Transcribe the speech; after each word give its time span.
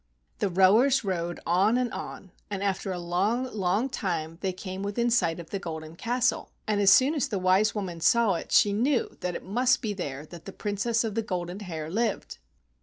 The 0.39 0.49
rowers 0.49 1.03
rowed 1.03 1.39
on 1.45 1.77
and 1.77 1.93
on, 1.93 2.31
and 2.49 2.63
after 2.63 2.91
a 2.91 2.97
long 2.97 3.43
long 3.55 3.87
time 3.87 4.39
they 4.41 4.51
came 4.51 4.81
within 4.81 5.11
sight 5.11 5.39
of 5.39 5.51
the 5.51 5.59
Golden 5.59 5.95
Castle, 5.95 6.51
and 6.67 6.81
as 6.81 6.91
soon 6.91 7.13
as 7.13 7.27
the 7.27 7.37
wise 7.37 7.75
woman 7.75 7.99
saw 8.01 8.33
it 8.33 8.51
she 8.51 8.73
knew 8.73 9.15
that 9.19 9.35
it 9.35 9.43
must 9.45 9.79
be 9.79 9.93
there 9.93 10.25
that 10.25 10.45
the 10.45 10.53
Princess 10.53 11.03
of 11.03 11.13
the 11.13 11.21
Golden 11.21 11.59
Hair 11.59 11.91
lived. 11.91 12.39